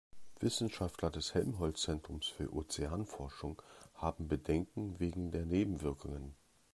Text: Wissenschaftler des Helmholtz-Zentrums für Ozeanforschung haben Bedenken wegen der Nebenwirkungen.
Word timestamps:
Wissenschaftler 0.39 1.11
des 1.11 1.35
Helmholtz-Zentrums 1.35 2.25
für 2.25 2.51
Ozeanforschung 2.51 3.61
haben 3.93 4.27
Bedenken 4.27 4.99
wegen 4.99 5.29
der 5.29 5.45
Nebenwirkungen. 5.45 6.33